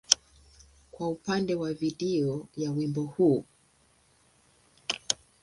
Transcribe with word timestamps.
kwa 0.91 1.09
upande 1.09 1.55
wa 1.55 1.73
video 1.73 2.47
ya 2.55 2.71
wimbo 2.71 3.01
huu. 3.01 3.45